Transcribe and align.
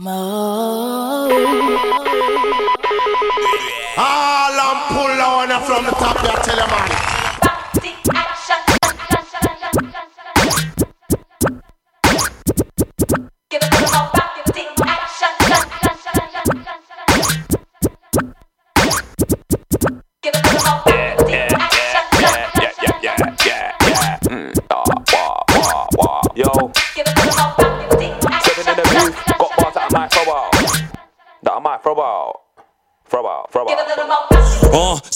Mo. 0.00 1.28
All 3.96 4.54
I'm 4.60 4.78
pull 4.94 5.20
on 5.20 5.48
from 5.66 5.86
the 5.86 5.90
top, 5.90 6.22
I 6.22 6.40
tell 6.44 6.56
you, 6.56 6.66
man. 6.70 7.17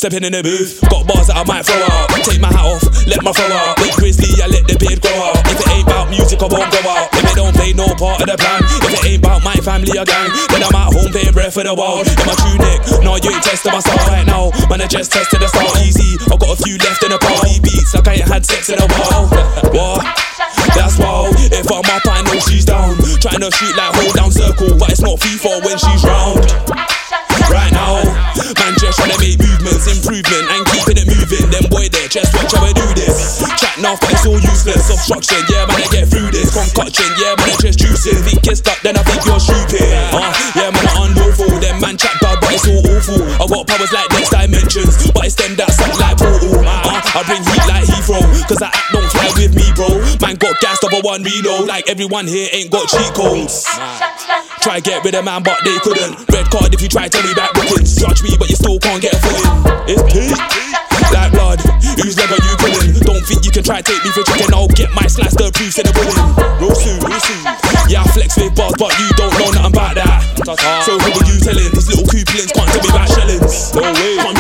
Stepping 0.02 0.26
in 0.26 0.34
the 0.34 0.42
booth, 0.42 0.82
got 0.90 1.06
bars 1.06 1.30
that 1.30 1.38
I 1.38 1.46
might 1.46 1.62
throw 1.62 1.78
out. 1.78 2.10
Take 2.26 2.42
my 2.42 2.50
hat 2.50 2.66
off, 2.66 2.82
let 3.06 3.22
my 3.22 3.30
throw 3.30 3.46
out. 3.54 3.78
Big 3.78 3.94
grizzly, 3.94 4.34
I 4.42 4.50
let 4.50 4.66
the 4.66 4.74
beard 4.74 4.98
grow 4.98 5.14
out. 5.14 5.38
If 5.46 5.62
it 5.62 5.70
ain't 5.78 5.86
about 5.86 6.10
music, 6.10 6.42
I 6.42 6.50
won't 6.50 6.74
go 6.74 6.82
out. 6.90 7.06
If 7.14 7.22
it 7.22 7.38
don't 7.38 7.54
play 7.54 7.70
no 7.70 7.86
part 7.94 8.18
of 8.18 8.26
the 8.26 8.34
plan, 8.34 8.66
if 8.82 8.98
it 8.98 9.02
ain't 9.06 9.22
about 9.22 9.46
my 9.46 9.54
family 9.62 9.94
or 9.94 10.02
gang, 10.02 10.26
then 10.50 10.66
I'm 10.66 10.74
at 10.74 10.90
home 10.90 11.06
paying 11.14 11.30
breath 11.30 11.54
for 11.54 11.62
the 11.62 11.70
world. 11.70 12.10
In 12.10 12.26
my 12.26 12.34
true 12.34 12.58
nick, 12.58 12.82
no, 13.06 13.14
you 13.14 13.30
ain't 13.30 13.46
testing 13.46 13.70
myself 13.70 14.02
right 14.10 14.26
now. 14.26 14.50
Man, 14.66 14.82
I 14.82 14.90
just 14.90 15.14
tested 15.14 15.38
the 15.38 15.46
start 15.46 15.70
easy. 15.86 16.18
I 16.26 16.34
got 16.34 16.50
a 16.50 16.58
few 16.58 16.82
left 16.82 16.98
in 17.06 17.14
the 17.14 17.22
party 17.22 17.62
beats, 17.62 17.94
like 17.94 18.10
I 18.10 18.18
ain't 18.18 18.26
had 18.26 18.42
sex 18.42 18.74
in 18.74 18.82
a 18.82 18.88
while. 18.98 19.30
What? 19.70 20.02
That's 20.74 20.98
wild. 20.98 21.30
If 21.54 21.70
I'm 21.70 21.86
up, 21.86 22.02
I 22.10 22.26
know 22.26 22.42
she's 22.42 22.66
down. 22.66 22.98
Trying 23.22 23.38
to 23.38 23.54
shoot 23.54 23.78
like 23.78 23.94
hold 23.94 24.18
down 24.18 24.34
circle, 24.34 24.74
but 24.82 24.90
it's 24.90 24.98
not 24.98 25.22
FIFA 25.22 25.62
when 25.62 25.78
she's 25.78 26.02
round. 26.02 26.42
Right 27.48 27.72
now, 27.72 28.02
man, 28.60 28.72
just 28.78 28.98
trying 28.98 29.10
to 29.10 29.18
make 29.18 29.38
movements, 29.40 29.88
improvement, 29.88 30.46
and 30.52 30.62
keeping 30.70 30.98
it 31.00 31.06
moving. 31.08 31.46
Then 31.50 31.66
boy, 31.72 31.88
there, 31.90 32.08
just 32.08 32.34
watch 32.36 32.52
how 32.54 32.64
I 32.68 32.72
do 32.72 32.86
this. 32.94 33.42
Chat 33.58 33.78
now, 33.82 33.96
but 33.98 34.12
it's 34.12 34.26
all 34.26 34.38
useless. 34.38 34.90
Obstruction, 34.90 35.42
yeah, 35.50 35.66
man, 35.66 35.82
I 35.82 35.88
get 35.90 36.06
through 36.08 36.30
this. 36.30 36.52
Concoction, 36.52 37.08
yeah, 37.18 37.34
man, 37.40 37.50
I 37.50 37.56
just 37.58 37.78
juicing. 37.80 38.20
Think 38.22 38.46
it's 38.46 38.60
stuck, 38.60 38.78
then 38.86 38.96
I 38.96 39.02
think 39.02 39.24
you're 39.26 39.40
stupid. 39.40 39.82
Uh, 40.12 40.30
yeah, 40.54 40.70
man, 40.70 40.86
I 40.86 41.08
unlawful. 41.08 41.50
Then 41.58 41.80
man, 41.80 41.96
chat 41.96 42.14
bad, 42.20 42.38
but 42.40 42.52
it's 42.52 42.68
all 42.68 42.82
awful. 42.84 43.20
I 43.40 43.44
got 43.48 43.66
powers 43.66 43.92
like 43.92 44.08
next 44.12 44.30
dimensions, 44.30 45.10
but 45.10 45.26
it's 45.26 45.34
them 45.34 45.56
that 45.56 45.72
suck 45.72 45.96
like 45.98 46.16
portal. 46.20 46.60
Uh, 46.62 47.00
I 47.16 47.20
bring 47.26 47.42
heat 47.42 47.64
like 47.68 47.84
Heathrow, 47.88 48.22
cause 48.48 48.62
I 48.62 48.68
act 48.70 48.91
Got 50.52 50.60
gassed 50.60 50.84
over 50.84 51.00
one 51.00 51.22
reload, 51.24 51.64
like 51.64 51.88
everyone 51.88 52.26
here 52.28 52.44
ain't 52.52 52.68
got 52.70 52.84
cheat 52.84 53.08
codes. 53.16 53.64
Try 54.60 54.84
get 54.84 55.00
rid 55.00 55.14
of 55.14 55.24
man, 55.24 55.40
but 55.42 55.56
they 55.64 55.72
couldn't. 55.80 56.28
Red 56.28 56.44
card 56.52 56.74
if 56.74 56.82
you 56.82 56.92
try 56.92 57.08
tell 57.08 57.24
me 57.24 57.32
back 57.32 57.54
bookings. 57.54 57.96
Judge 57.96 58.20
me, 58.20 58.36
but 58.36 58.50
you 58.50 58.56
still 58.56 58.76
can't 58.78 59.00
get 59.00 59.16
a 59.16 59.20
foot 59.24 59.32
in. 59.32 59.96
It's 59.96 60.02
peak. 60.12 60.36
Like 61.08 61.32
blood, 61.32 61.56
whose 61.96 62.20
leg 62.20 62.28
are 62.28 62.44
you 62.44 62.54
pulling? 62.60 62.92
Don't 63.00 63.24
think 63.24 63.48
you 63.48 63.50
can 63.50 63.64
try 63.64 63.80
take 63.80 64.04
me 64.04 64.12
for 64.12 64.28
chicken. 64.28 64.52
I'll 64.52 64.68
get 64.68 64.92
my 64.92 65.08
slice 65.08 65.32
the 65.40 65.48
proofs 65.56 65.80
in 65.80 65.88
the 65.88 65.92
bullet. 65.96 66.20
Real 66.60 66.76
soon, 66.76 67.00
real 67.00 67.20
soon. 67.24 67.40
Yeah, 67.88 68.04
I 68.04 68.12
flex 68.12 68.36
with 68.36 68.52
bars, 68.52 68.76
but 68.76 68.92
you 69.00 69.08
don't 69.16 69.32
know 69.40 69.56
nothing 69.56 69.72
about 69.72 69.96
that. 69.96 70.20
So 70.84 71.00
who 71.00 71.16
are 71.16 71.26
you 71.32 71.40
telling? 71.40 71.72
These 71.72 71.96
little 71.96 72.04
coupons 72.12 72.52
can't 72.52 72.68
tell 72.68 72.82
me 72.84 72.88
about 72.92 73.08
shillings. 73.08 73.72
No 73.72 73.88
way. 73.88 74.31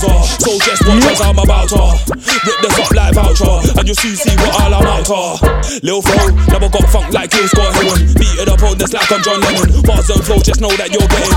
True. 0.00 0.08
Uh, 0.08 0.24
so 0.40 0.56
just 0.64 0.80
watch 0.88 1.04
as 1.12 1.20
I'm 1.20 1.36
about 1.36 1.68
to 1.76 1.76
rip 1.76 2.58
this 2.64 2.76
up 2.80 2.88
like 2.96 3.12
voucher, 3.12 3.44
uh, 3.44 3.76
and 3.76 3.84
you'll 3.84 4.00
soon 4.00 4.16
see 4.16 4.32
what 4.40 4.56
all 4.56 4.72
I'm 4.72 4.88
out 4.88 5.04
to. 5.12 5.84
Lil 5.84 6.00
Fro, 6.00 6.32
never 6.48 6.72
got 6.72 6.88
funk 6.88 7.12
like 7.12 7.28
Kill 7.28 7.44
Scott 7.44 7.68
Heron. 7.76 8.08
Beat 8.16 8.40
it 8.40 8.48
up 8.48 8.64
on 8.64 8.80
this 8.80 8.96
like 8.96 9.12
I'm 9.12 9.20
John 9.20 9.44
Lennon. 9.44 9.68
Bars 9.84 10.08
and 10.08 10.24
flow, 10.24 10.40
just 10.40 10.64
know 10.64 10.72
that 10.80 10.88
you're 10.88 11.04
getting. 11.04 11.36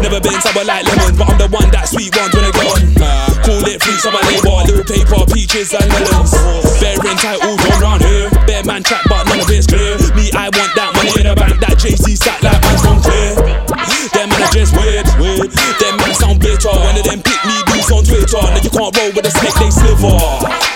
Never 0.00 0.24
been 0.24 0.40
sour 0.40 0.64
like 0.64 0.88
lemons, 0.88 1.20
but 1.20 1.28
I'm 1.28 1.36
the 1.36 1.48
one 1.52 1.68
that 1.68 1.84
sweet 1.84 2.08
ones 2.16 2.32
when 2.32 2.48
I 2.48 2.52
get 2.56 2.64
on. 2.72 2.80
Call 3.44 3.64
it 3.68 3.76
fruits 3.76 4.04
on 4.08 4.16
my 4.16 4.24
label, 4.24 4.56
little 4.64 4.88
paper, 4.88 5.20
peaches 5.28 5.76
and 5.76 5.88
melons. 5.92 6.32
Bearing 6.80 7.18
titles 7.20 7.60
all 7.60 7.76
round 7.76 8.00
here. 8.08 8.32
Bear 8.48 8.64
man 8.64 8.88
trap, 8.88 9.04
but 9.12 9.28
none 9.28 9.44
of 9.44 9.52
it's 9.52 9.68
clear. 9.68 10.00
Me, 10.16 10.32
I 10.32 10.48
want 10.56 10.72
that 10.80 10.96
money 10.96 11.12
in 11.12 11.28
the 11.28 11.36
bank, 11.36 11.60
that 11.60 11.76
JC 11.76 12.16
sat 12.16 12.40
like 12.40 12.56
man's 12.64 12.80
from 12.80 13.04
clear. 13.04 13.36
Them 14.16 14.32
man 14.32 14.40
are 14.40 14.52
just 14.56 14.72
weird, 14.72 15.04
weird. 15.20 15.52
Them 15.76 16.00
man 16.00 16.16
sound 16.16 16.40
bitter. 16.40 16.72
One 16.72 16.96
of 16.96 17.04
them 17.04 17.20
Twitter. 18.28 18.50
Now 18.50 18.60
you 18.62 18.70
can't 18.70 18.96
roll 18.96 19.12
with 19.12 19.26
a 19.26 19.30
snake, 19.30 19.54
they 19.54 19.70
sliver. 19.70 20.67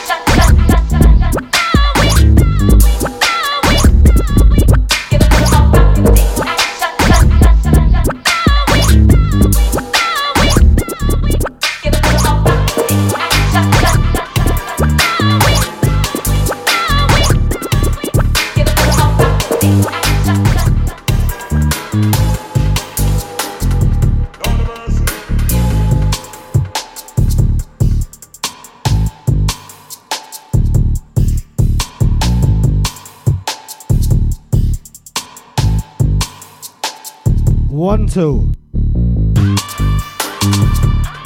One, 37.82 38.06
two. 38.06 38.53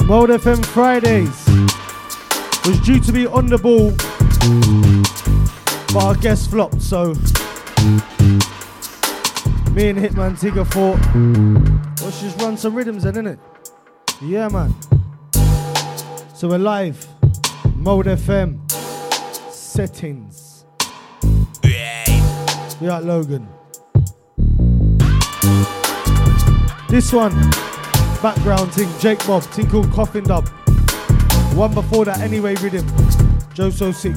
Mode 0.07 0.31
FM 0.31 0.65
Fridays 0.65 1.45
was 2.65 2.79
due 2.79 2.99
to 2.99 3.11
be 3.11 3.27
on 3.27 3.45
the 3.45 3.59
ball, 3.59 3.91
but 5.93 6.03
our 6.03 6.15
guest 6.15 6.49
flopped, 6.49 6.81
so 6.81 7.13
me 9.71 9.89
and 9.89 9.99
Hitman 9.99 10.33
Tigger 10.35 10.65
thought, 10.65 10.99
let's 12.03 12.21
just 12.21 12.41
run 12.41 12.57
some 12.57 12.73
rhythms 12.73 13.03
then, 13.03 13.13
innit? 13.13 13.39
Yeah, 14.19 14.47
man. 14.47 14.73
So 16.33 16.47
we're 16.47 16.57
live. 16.57 17.07
Mode 17.75 18.07
FM. 18.07 18.71
Settings. 19.51 20.65
We 22.81 22.89
at 22.89 23.05
Logan. 23.05 23.47
This 26.89 27.11
one, 27.11 27.33
background 28.21 28.73
thing, 28.73 28.89
Jake 28.99 29.19
Bob, 29.27 29.43
thing 29.43 29.69
called 29.69 29.91
Coffin 29.91 30.23
Dub. 30.23 30.47
One 31.53 31.73
before 31.73 32.05
that, 32.05 32.21
Anyway 32.21 32.55
Rhythm, 32.55 32.87
Joe 33.53 33.69
So 33.69 33.91
Sick. 33.91 34.15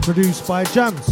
Produced 0.00 0.48
by 0.48 0.64
Jams. 0.64 1.06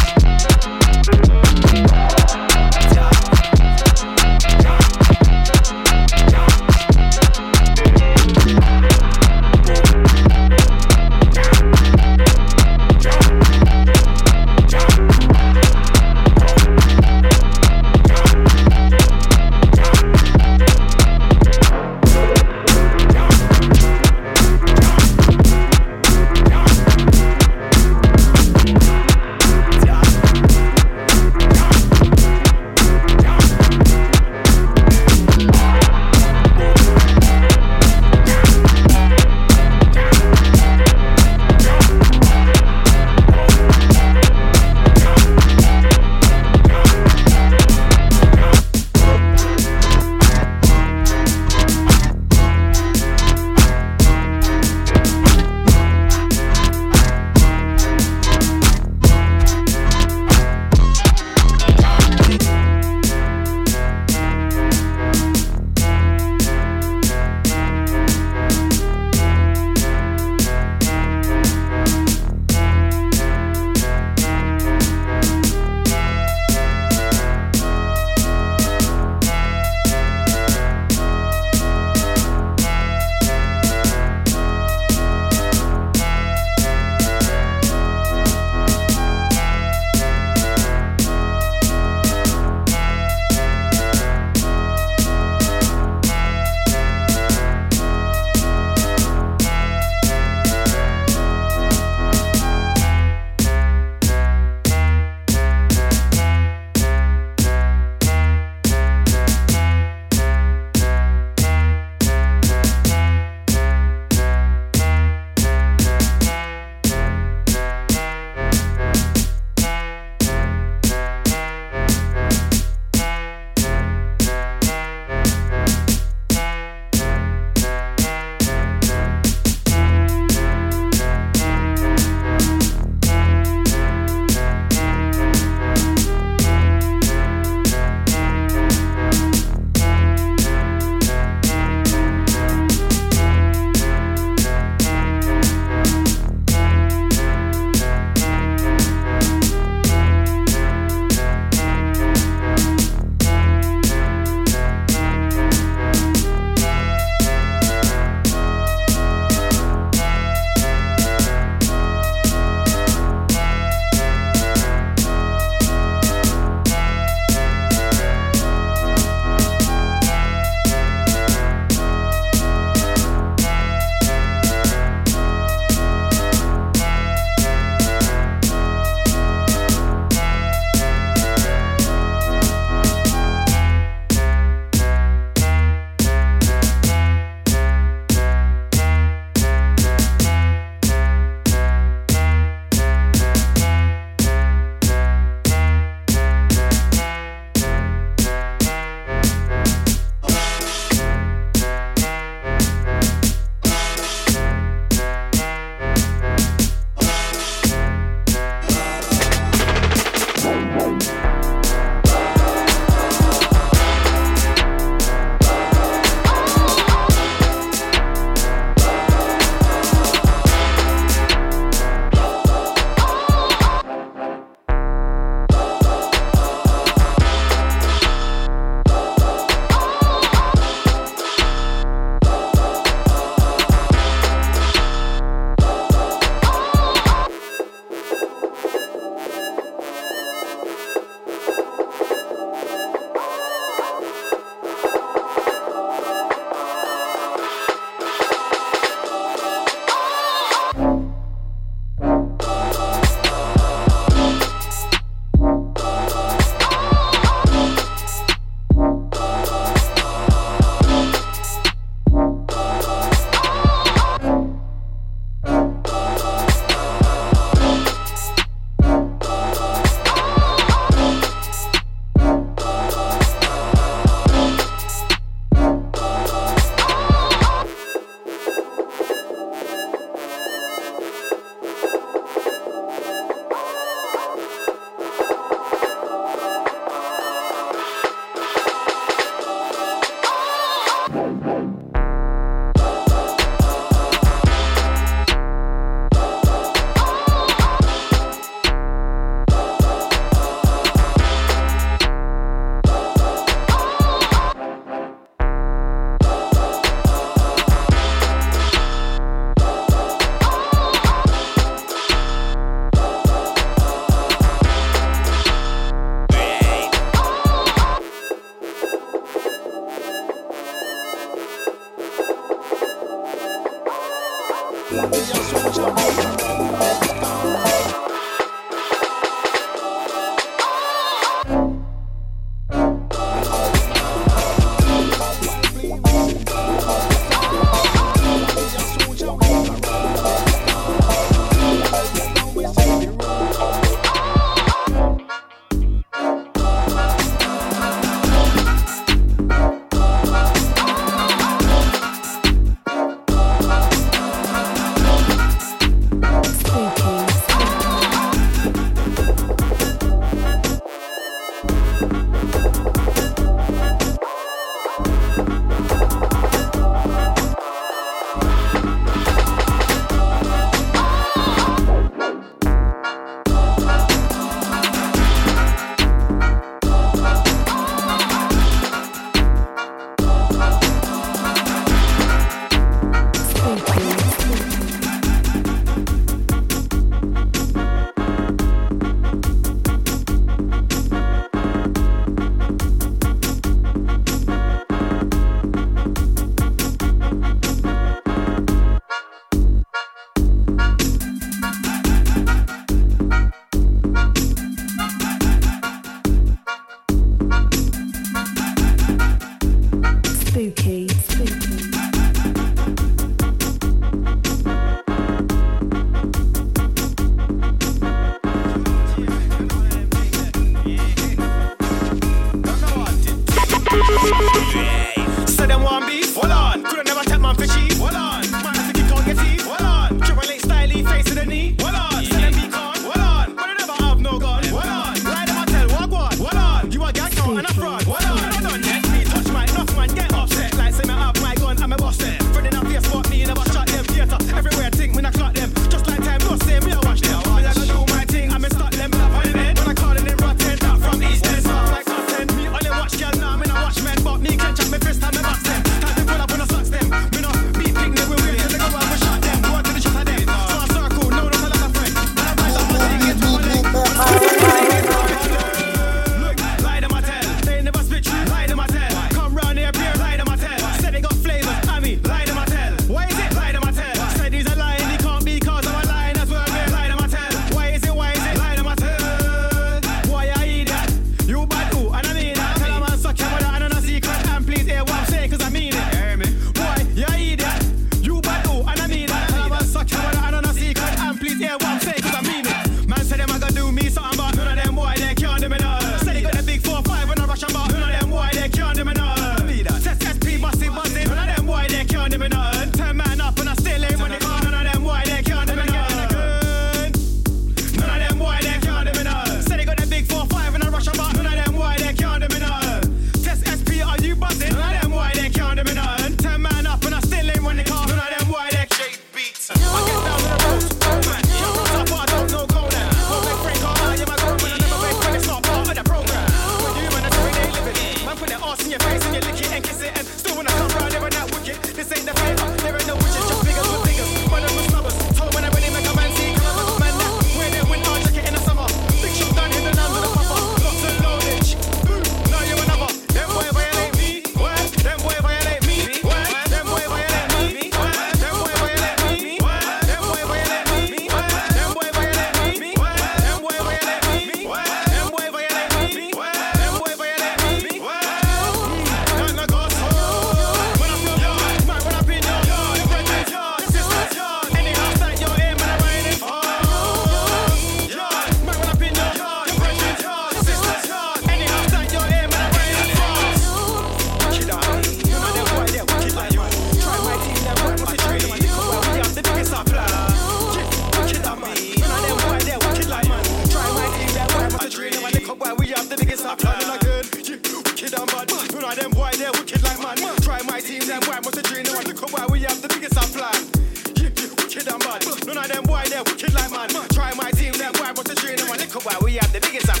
Why 599.03 599.17
we 599.23 599.33
have 599.35 599.51
the 599.51 599.59
biggest 599.59 600.00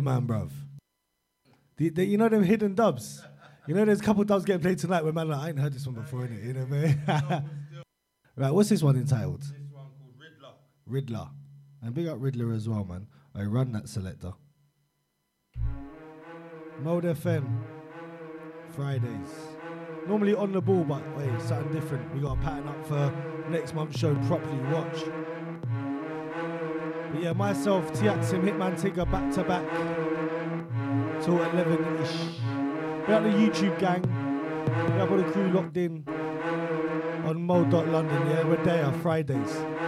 Hitman, 0.00 0.26
bruv. 0.26 0.50
The, 1.76 1.90
the, 1.90 2.04
you 2.04 2.18
know 2.18 2.28
them 2.28 2.42
hidden 2.42 2.74
dubs? 2.74 3.22
You 3.66 3.74
know 3.74 3.84
there's 3.84 4.00
a 4.00 4.02
couple 4.02 4.24
dubs 4.24 4.44
getting 4.44 4.62
played 4.62 4.78
tonight 4.78 5.04
where 5.04 5.12
man 5.12 5.28
like, 5.28 5.40
I 5.40 5.48
ain't 5.50 5.58
heard 5.58 5.72
this 5.72 5.86
one 5.86 5.94
before, 5.94 6.20
innit? 6.20 6.44
You 6.44 6.52
know 6.54 6.64
what 6.64 6.78
I 6.78 6.82
mean? 6.82 7.50
right, 8.36 8.50
what's 8.50 8.68
this 8.68 8.82
one 8.82 8.96
entitled? 8.96 9.42
This 9.42 9.52
one 9.70 9.86
called 9.98 10.14
Riddler. 10.18 10.54
Riddler. 10.86 11.28
And 11.82 11.94
big 11.94 12.08
up 12.08 12.16
Riddler 12.20 12.52
as 12.52 12.68
well, 12.68 12.84
man. 12.84 13.06
I 13.34 13.42
run 13.44 13.72
that 13.72 13.88
selector. 13.88 14.32
Mode 16.82 17.04
FM. 17.04 17.62
Fridays. 18.74 19.30
Normally 20.06 20.34
on 20.34 20.52
the 20.52 20.60
ball, 20.60 20.84
but 20.84 21.02
wait, 21.16 21.30
something 21.42 21.72
different. 21.72 22.14
We 22.14 22.20
got 22.20 22.36
to 22.36 22.40
pattern 22.40 22.68
up 22.68 22.86
for 22.86 23.12
next 23.50 23.74
month's 23.74 23.98
show 23.98 24.14
properly. 24.26 24.58
Watch. 24.72 25.04
But 27.12 27.22
yeah, 27.22 27.32
myself, 27.32 27.92
Tiaxim, 27.92 28.42
Hitman 28.42 28.80
Tigger, 28.80 29.10
back 29.10 29.32
to 29.34 29.44
back 29.44 29.64
till 31.22 31.42
11 31.42 32.02
ish. 32.02 32.40
We 33.00 33.06
got 33.06 33.22
the 33.22 33.30
YouTube 33.30 33.78
gang. 33.78 34.02
We 34.86 34.98
have 34.98 35.10
all 35.10 35.18
the 35.18 35.24
crew 35.24 35.50
locked 35.50 35.76
in 35.76 36.04
on 37.24 37.42
Mode.London. 37.42 38.26
Yeah, 38.28 38.44
we're 38.44 38.62
there 38.64 38.92
Fridays. 39.02 39.79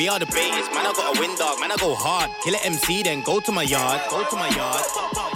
We 0.00 0.08
are 0.08 0.18
the 0.18 0.24
best, 0.24 0.72
man. 0.72 0.86
I 0.86 0.96
got 0.96 1.14
a 1.14 1.20
wind 1.20 1.36
dog, 1.36 1.60
man. 1.60 1.72
I 1.72 1.76
go 1.76 1.94
hard. 1.94 2.30
Kill 2.40 2.54
an 2.54 2.72
MC, 2.72 3.02
then 3.02 3.20
go 3.20 3.38
to 3.38 3.52
my 3.52 3.64
yard. 3.64 4.00
Go 4.08 4.24
to 4.24 4.34
my 4.34 4.48
yard. 4.48 4.80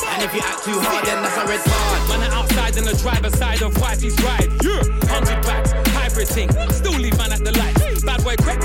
And 0.08 0.22
if 0.24 0.32
you 0.32 0.40
act 0.40 0.64
too 0.64 0.80
hard, 0.80 1.04
then 1.04 1.20
that's 1.20 1.36
a 1.36 1.44
red 1.44 1.60
card. 1.60 2.00
Man, 2.08 2.24
I'm 2.24 2.32
outside 2.32 2.74
in 2.78 2.84
the 2.88 2.96
driver's 2.96 3.36
side 3.36 3.60
of 3.60 3.76
wifey's 3.76 4.16
ride. 4.24 4.48
Yeah, 4.64 4.80
hundred 5.04 5.44
packs, 5.44 5.68
hybrid 5.92 6.28
thing. 6.28 6.48
Still 6.72 6.96
leave 6.96 7.12
man 7.18 7.36
at 7.36 7.44
the 7.44 7.52
light. 7.52 7.76
Bad 8.08 8.24
boy 8.24 8.36
crack, 8.40 8.56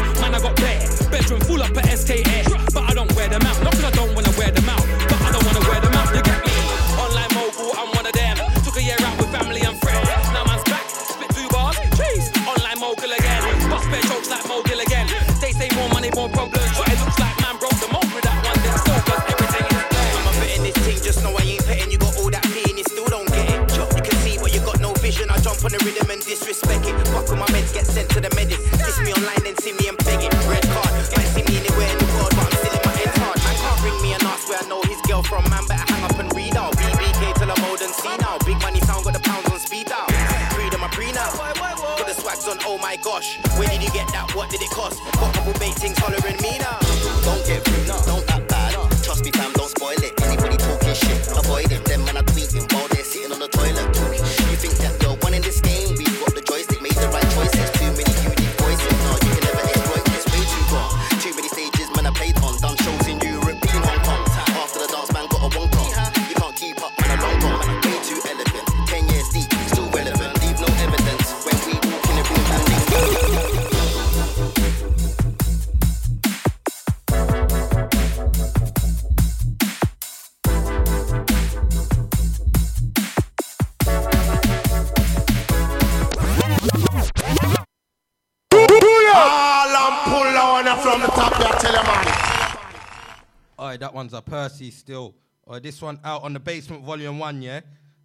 Tiatsi 94.60 94.74
still. 94.74 95.16
Or 95.43 95.60
this 95.60 95.82
one 95.82 95.99
out 96.03 96.24
on 96.24 96.34
the 96.34 96.39
basement 96.39 96.84
volume 96.84 97.20
one, 97.20 97.41
yeah? 97.41 97.62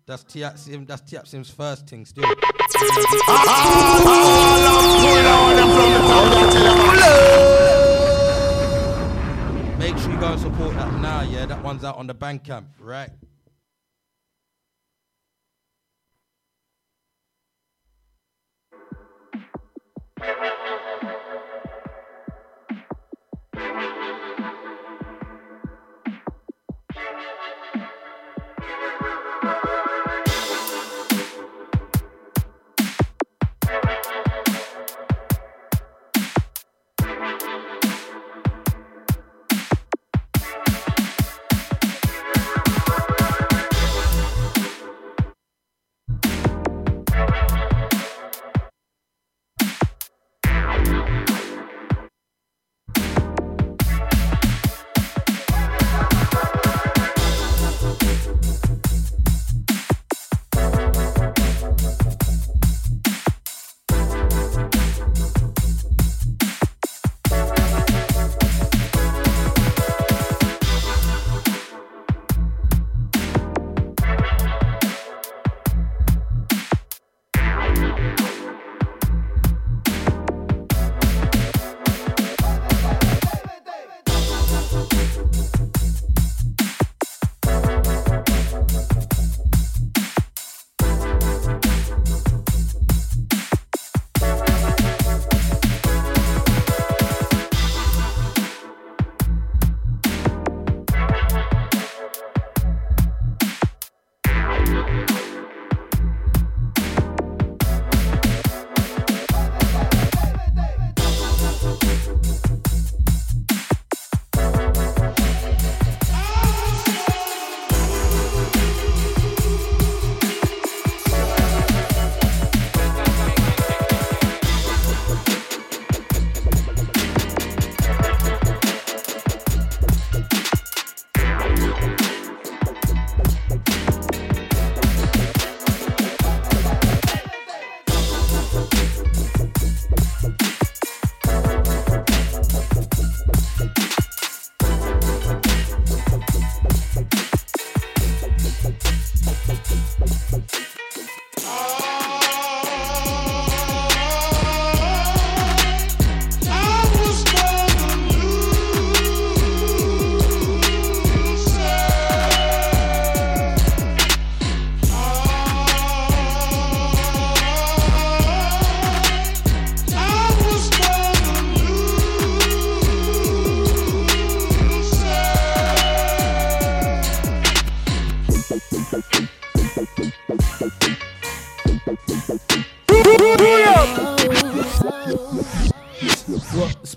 That's 0.07 0.25
Tiatsim, 0.25 0.87
that's 0.87 1.03
Tiatsim's 1.03 1.51
first 1.51 1.89
thing 1.89 2.05
still. 2.05 2.29
Make 9.79 9.99
sure 9.99 10.13
you 10.13 10.21
go 10.21 10.33
and 10.33 10.41
support 10.41 10.75
that 10.77 11.01
now, 11.01 11.23
yeah? 11.23 11.47
That 11.47 11.63
one's 11.63 11.85
out 11.85 11.97
on 11.97 12.07
the 12.07 12.15
Bandcamp, 12.15 12.67
right? 12.79 13.11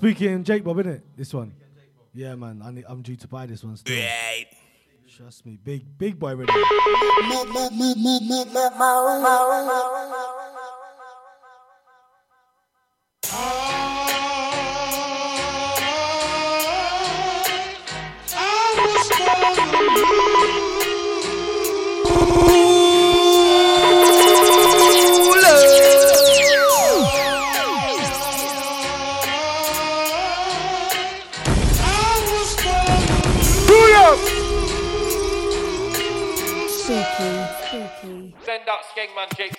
What? 0.07 0.15
Spooky 0.15 0.27
and 0.29 0.45
Jake 0.45 0.63
Bob, 0.63 0.77
innit? 0.77 1.01
This 1.17 1.33
one. 1.33 1.53
Yeah, 2.13 2.35
man. 2.35 2.61
I 2.63 2.71
need, 2.71 2.85
I'm 2.87 3.01
due 3.01 3.17
to 3.17 3.27
buy 3.27 3.45
this 3.45 3.63
one 3.63 3.75
still. 3.75 4.01
Trust 5.17 5.45
me. 5.45 5.57
Big, 5.61 5.97
big 5.97 6.17
boy 6.17 6.35
ready. 6.35 6.53
Skegman 38.97 39.29
Jake 39.37 39.56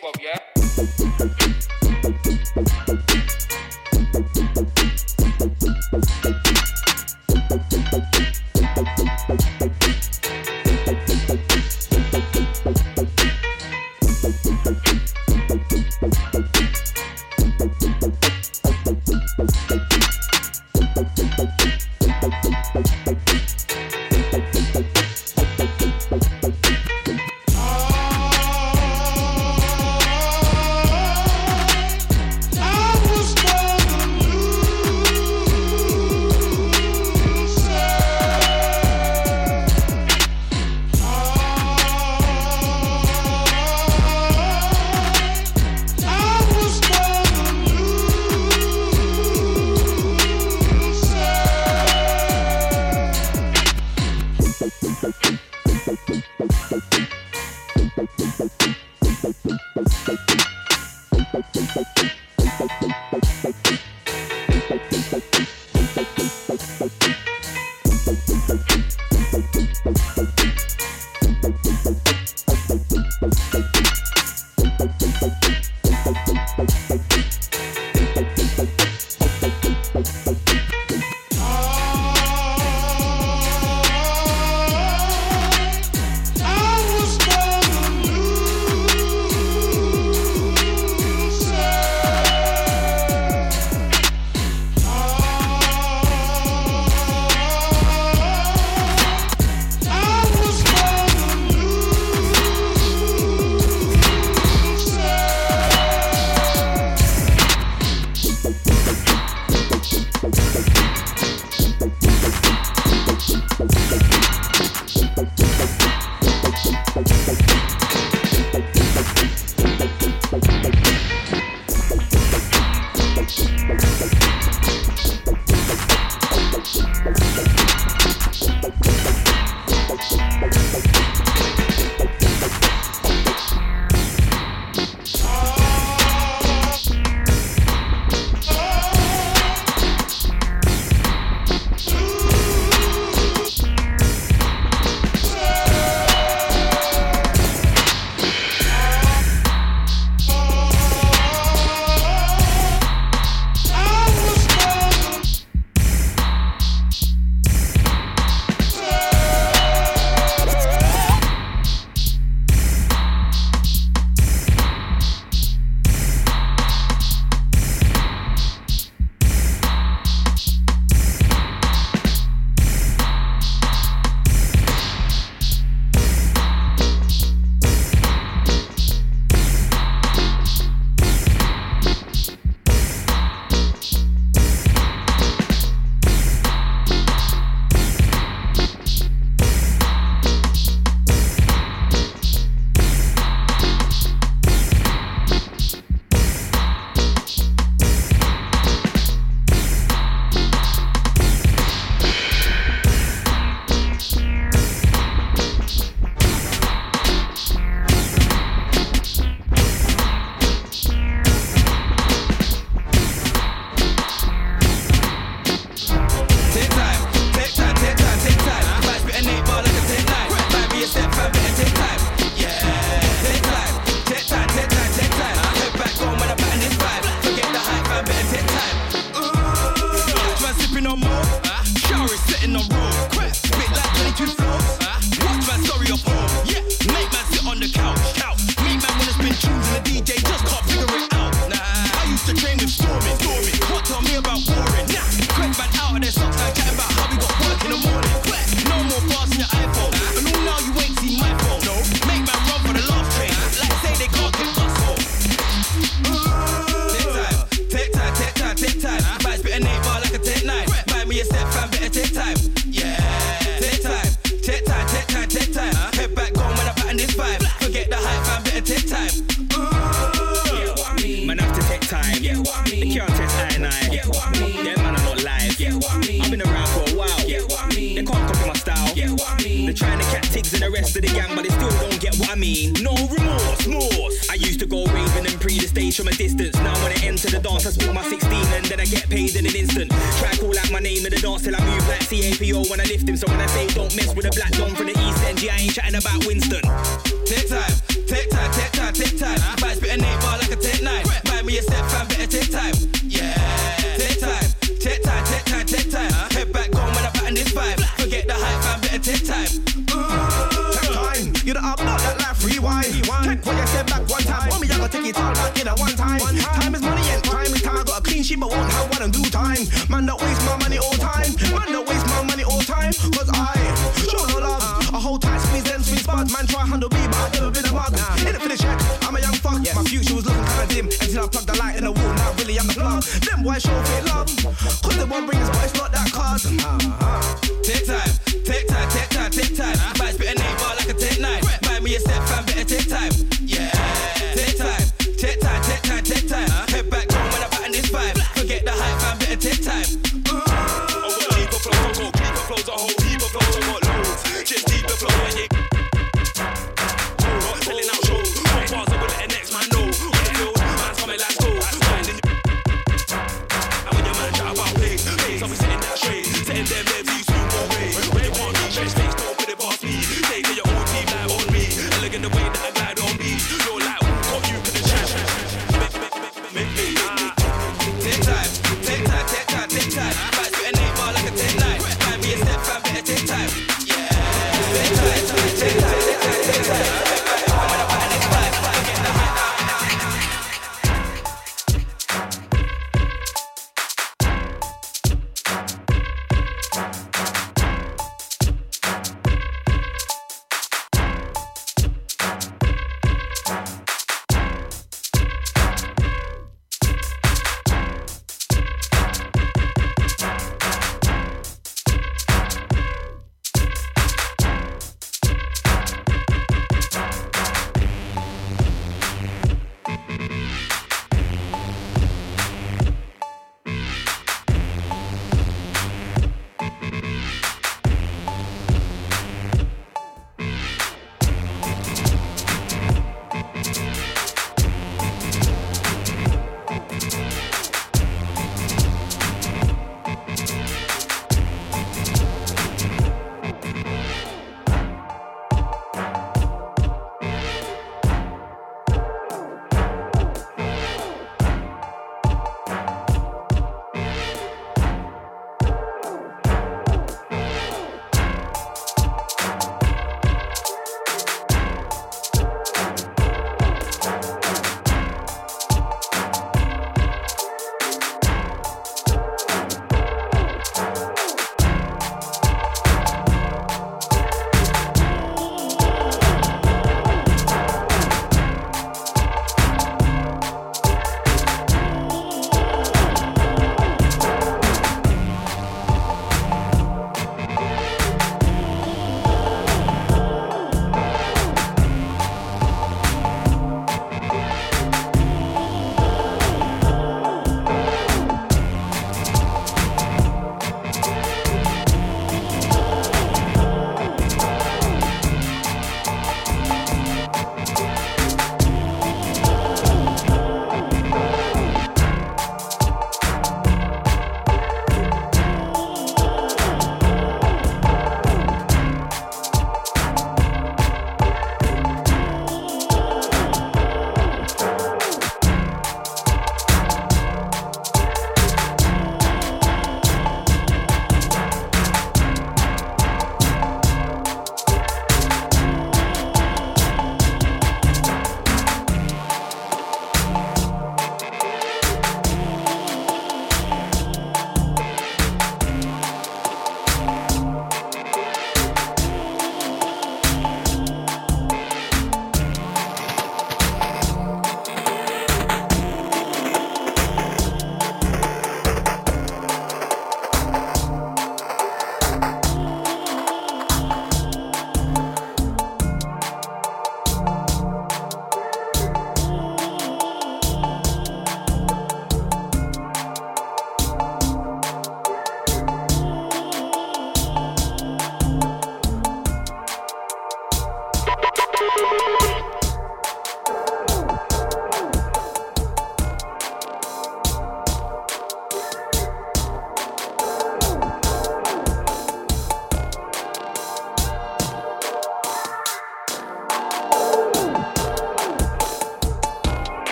Man 326.39 326.47
try 326.47 326.65
handle 326.65 326.89
me, 326.91 327.03
but 327.09 327.17
I've 327.17 327.35
never 327.35 327.51
been 327.51 327.67
a 327.67 327.73
mug. 327.73 327.91
Nah. 327.91 328.15
In 328.23 328.37
it 328.37 328.41
for 328.41 328.47
the 328.47 328.57
check, 328.57 328.79
I'm 329.03 329.17
a 329.17 329.21
young 329.21 329.35
fuck. 329.43 329.59
Yeah. 329.59 329.75
My 329.75 329.83
future 329.83 330.15
was 330.15 330.25
looking 330.25 330.47
kinda 330.47 330.67
dim 330.71 330.87
until 330.87 331.25
I 331.25 331.27
plugged 331.27 331.49
the 331.49 331.59
light 331.59 331.75
in 331.75 331.83
the 331.83 331.91
wall. 331.91 332.15
Now 332.15 332.33
really 332.39 332.61
I'm 332.61 332.69
the 332.69 332.75
plug. 332.75 333.03
Them 333.27 333.43
boys 333.43 333.63
show 333.63 333.75
fake 333.83 334.07
love. 334.07 334.31
Cause 334.47 334.97
the 335.03 335.07
one 335.11 335.27
us 335.35 335.51
but 335.51 335.65
it's 335.67 335.75
not 335.75 335.91
that 335.91 336.13
cause. 336.15 336.47
Uh-huh. 336.47 337.35
Take 337.67 337.87
time, 337.91 338.13
take 338.47 338.69
time, 338.69 338.89
take 338.89 339.11
time, 339.11 339.31
take 339.33 339.57
time. 339.57 339.79
Might 339.99 340.15
spit 340.15 340.31
a 340.31 340.39
name 340.39 340.57
but 340.63 340.79
like 340.79 340.91
a 340.91 340.95
take 340.95 341.19
nine. 341.19 341.43
Buy 341.63 341.81
me 341.81 341.97
a 341.97 341.99
step, 341.99 342.23
fam, 342.31 342.47
better 342.47 342.63
take 342.63 342.89
time. 342.89 343.38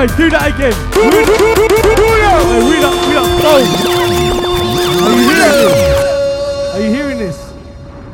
Do 0.00 0.30
that 0.30 0.54
again. 0.54 0.72
Hey, 0.94 1.10
read 2.70 2.84
up, 2.84 2.94
read 3.06 3.18
up. 3.18 3.28
Are 5.04 5.12
you 5.12 5.28
hearing 5.28 5.58
this? 5.58 6.74
Are 6.74 6.80
you 6.80 6.90
hearing 6.90 7.18
this? 7.18 7.52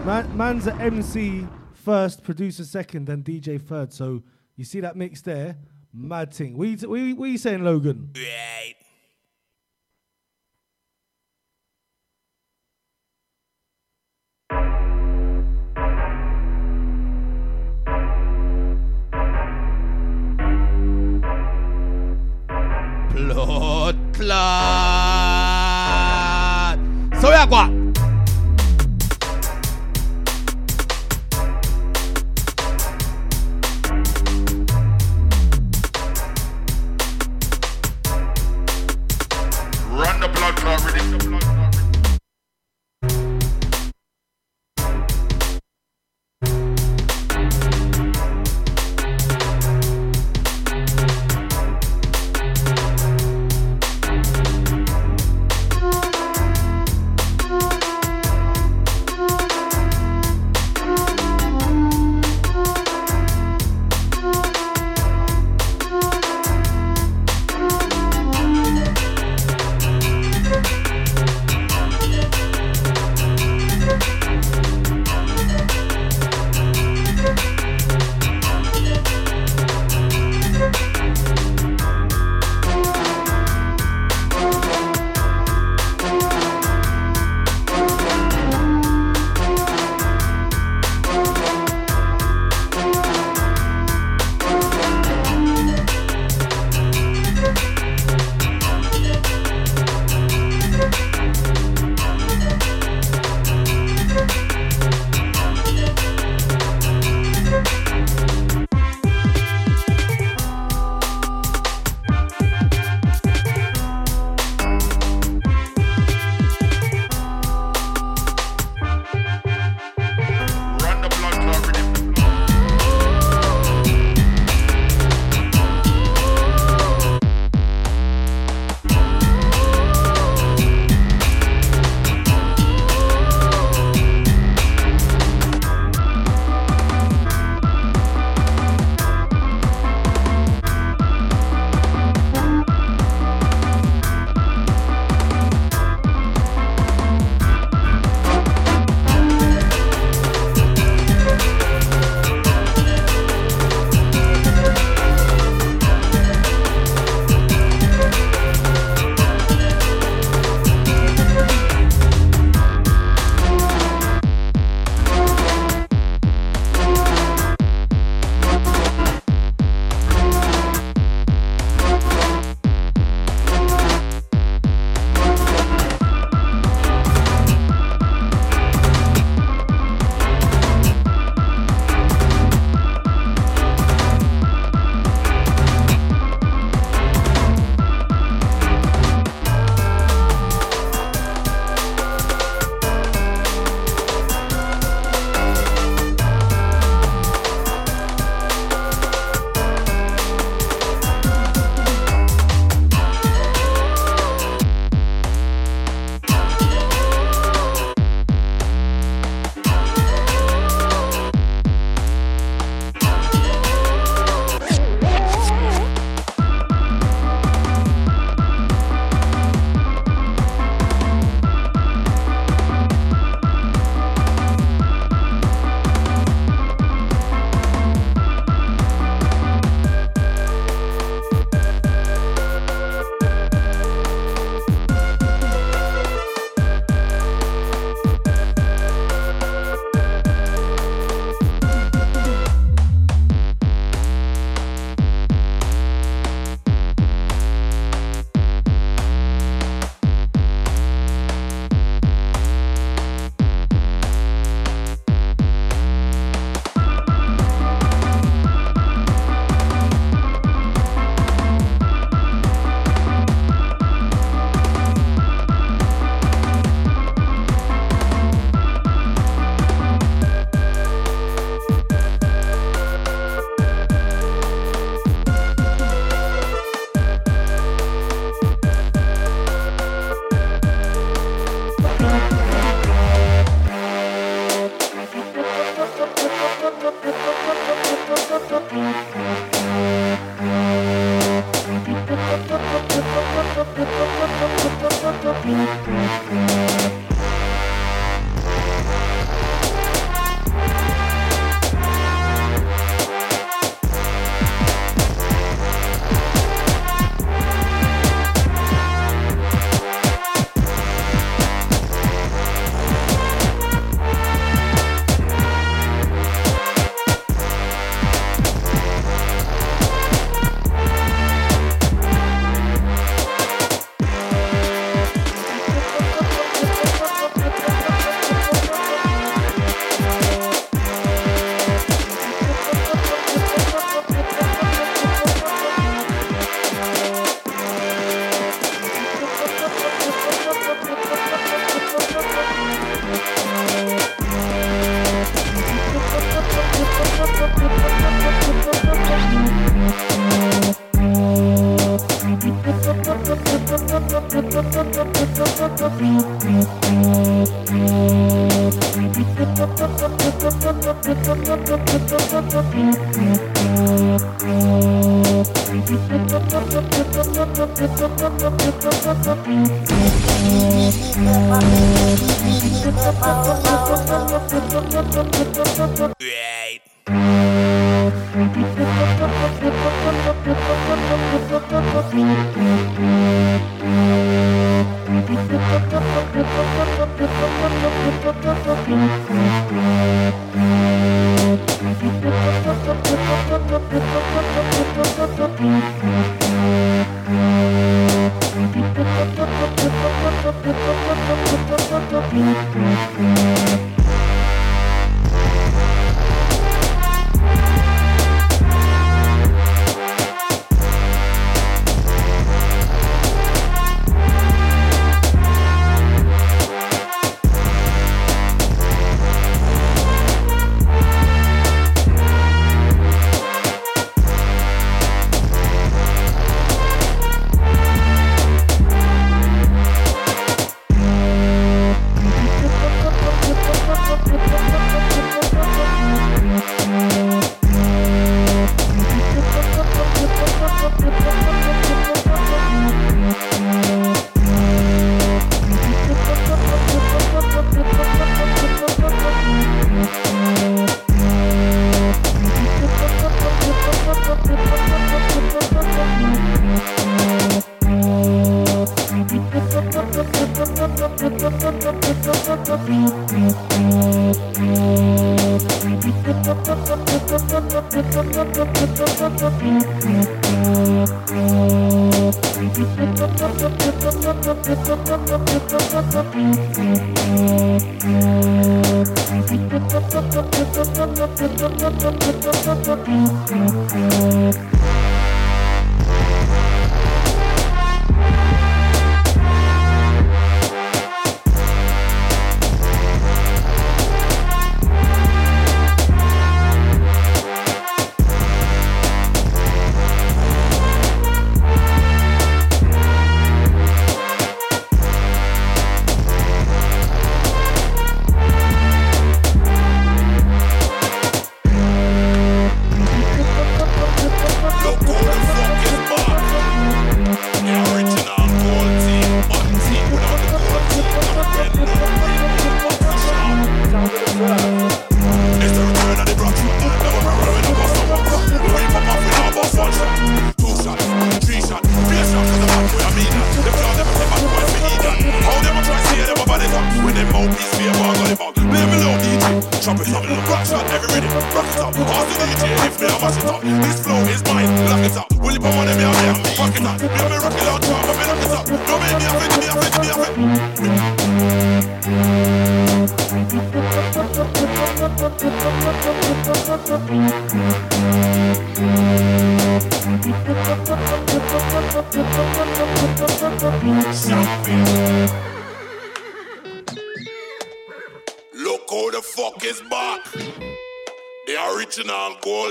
Man, 0.05 0.37
man's 0.37 0.67
an 0.67 0.81
MC 0.81 1.47
first, 1.73 2.25
producer 2.25 2.65
second, 2.65 3.07
then 3.07 3.23
DJ 3.23 3.61
third. 3.63 3.93
So 3.93 4.25
you 4.57 4.65
see 4.65 4.81
that 4.81 4.97
mix 4.97 5.21
there? 5.21 5.59
Mad 5.95 6.35
thing. 6.35 6.59
What 6.59 6.67
you, 6.67 6.77
t- 6.77 6.87
what 6.87 7.19
what 7.19 7.31
you 7.31 7.39
saying, 7.39 7.63
Logan? 7.63 8.06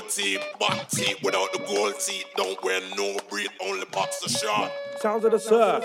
Teeth, 0.10 0.44
back 0.60 0.90
teeth 0.90 1.18
without 1.24 1.52
the 1.54 1.60
gold 1.60 1.96
teeth. 2.00 2.26
Don't 2.36 2.62
wear 2.64 2.82
no 2.98 3.18
breed, 3.30 3.50
only 3.62 3.86
boxer 3.92 4.30
shot. 4.30 4.72
Sounds 5.00 5.26
of 5.26 5.32
the 5.32 5.40
surf. 5.40 5.84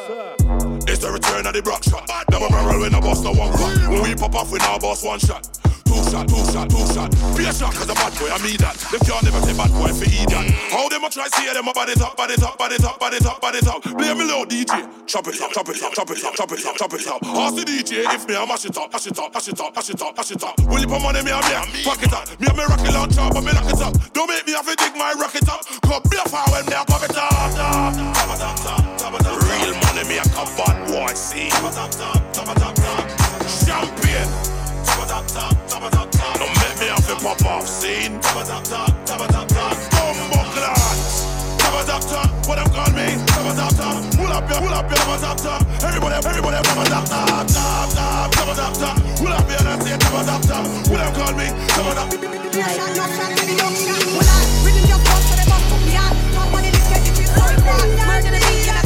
It's 0.88 0.98
the 1.00 1.10
return 1.12 1.46
of 1.46 1.54
the 1.54 1.62
block 1.62 1.82
shot. 1.82 2.06
Double 2.28 2.48
barrel 2.48 2.80
when 2.80 2.94
I 2.94 3.00
bust 3.00 3.24
no 3.24 3.32
one 3.32 3.52
cut. 3.52 3.88
When 3.88 4.02
we 4.02 4.14
pop 4.14 4.34
off, 4.34 4.52
we 4.52 4.58
now 4.58 4.78
bust 4.78 5.04
one 5.04 5.18
shot. 5.18 5.48
Shot, 6.10 6.26
two 6.26 6.42
shot, 6.50 6.66
two 6.66 6.82
shot. 6.90 7.10
Be 7.38 7.46
a 7.46 7.54
shot, 7.54 7.70
cause 7.70 7.86
a 7.86 7.94
bad 7.94 8.10
boy, 8.18 8.34
I 8.34 8.38
mean 8.42 8.58
that. 8.58 8.74
Them 8.90 8.98
can't 9.06 9.22
never 9.22 9.38
say 9.46 9.54
bad 9.54 9.70
boy 9.70 9.94
for 9.94 10.10
idiot. 10.10 10.50
How 10.74 10.90
them 10.90 11.06
a 11.06 11.08
try 11.08 11.30
see 11.38 11.46
them 11.46 11.62
a 11.62 11.70
body 11.70 11.94
top, 11.94 12.18
body 12.18 12.34
top, 12.34 12.58
body 12.58 12.82
top, 12.82 12.98
body 12.98 13.22
top, 13.22 13.38
body 13.38 13.62
top. 13.62 13.78
Play 13.78 14.10
me 14.18 14.26
low 14.26 14.42
DJ. 14.42 14.90
Chop 15.06 15.30
it 15.30 15.38
up, 15.38 15.54
chop 15.54 15.70
it 15.70 15.78
up, 15.78 15.94
chop 15.94 16.10
it 16.10 16.18
up, 16.26 16.34
chop 16.34 16.50
it 16.50 16.66
up, 16.66 16.74
chop 16.74 16.92
it 16.98 17.06
up. 17.06 17.22
Ask 17.22 17.54
the 17.54 17.62
DJ 17.62 18.10
if 18.10 18.26
me 18.26 18.34
a 18.34 18.42
mash 18.42 18.66
it 18.66 18.74
up, 18.74 18.90
mash 18.90 19.06
it 19.06 19.14
up, 19.22 19.30
mash 19.30 19.54
it 19.54 19.60
up, 19.60 19.70
mash 19.70 19.90
it 19.90 20.02
up, 20.02 20.16
mash 20.16 20.34
it 20.34 20.42
up. 20.42 20.58
Will 20.66 20.82
you 20.82 20.90
put 20.90 20.98
money 20.98 21.22
me 21.22 21.30
a 21.30 21.38
me 21.46 21.54
a 21.54 21.62
fuck 21.86 22.02
it 22.02 22.10
up. 22.10 22.26
Me 22.42 22.46
a 22.50 22.54
me 22.58 22.66
rocket 22.66 22.90
launcher, 22.90 23.30
but 23.30 23.46
me 23.46 23.54
lock 23.54 23.70
it 23.70 23.78
up. 23.78 23.94
Don't 24.10 24.26
make 24.26 24.42
me 24.50 24.58
have 24.58 24.66
to 24.66 24.74
dig 24.74 24.98
my 24.98 25.14
rocket 25.14 25.46
up. 25.46 25.62
Come 25.86 26.02
be 26.10 26.18
a 26.18 26.26
fire 26.26 26.50
when 26.50 26.66
me 26.66 26.74
a 26.74 26.82
pop 26.90 27.06
it 27.06 27.14
up. 27.14 27.54
Real 29.46 29.78
money 29.78 30.02
me 30.10 30.18
a 30.18 30.26
come 30.34 30.50
bad 30.58 30.74
boy 30.90 31.14
see. 31.14 31.54
Top, 32.34 32.50
don't 35.32 36.50
make 36.58 36.74
me 36.80 36.86
have 36.90 37.06
to 37.06 37.14
pop 37.22 37.38
off 37.46 37.68
scene. 37.68 38.18
Bumbo 38.18 38.42
class. 40.50 41.22
What 42.48 42.56
them 42.58 42.66
call 42.74 42.90
me? 42.98 43.14
Doctor. 43.54 43.94
Pull 44.18 44.26
up 44.26 44.42
here, 44.50 44.58
pull 44.58 44.74
up 44.74 44.90
here. 44.90 44.98
doctor. 45.22 45.54
Everybody, 45.86 46.18
everybody, 46.26 46.56
rubber 46.66 46.90
doctor. 46.90 47.22
Doctor. 47.46 48.90
Pull 49.22 49.30
up 49.30 49.46
your 49.46 49.62
and 49.70 49.78
say 49.82 49.94
rubber 49.94 50.26
doctor. 50.26 50.66
What 50.90 50.98
them 50.98 51.14
call 51.14 51.30
me? 51.38 51.46
Rubber 51.78 51.94
doctor. 51.94 52.18
No 52.50 52.66
shot, 52.66 52.90
no 52.98 53.06
shot, 53.06 53.30
baby, 53.38 53.54
no 53.54 53.70
shot. 53.70 54.02
Well, 54.10 54.26
I'm 54.26 54.66
reading 54.66 54.82
your 54.90 54.98
they 54.98 55.46
must 55.46 55.62
me 55.86 55.94
on. 55.94 56.10
Top 56.34 56.50
money, 56.50 56.74
let's 56.74 56.90
get 56.90 57.06
the 57.06 57.14
chips, 57.14 57.30
so 57.30 57.38
it's 57.46 57.62
hot. 57.62 57.86
Murder 58.02 58.34
the 58.34 58.42
beat, 58.50 58.79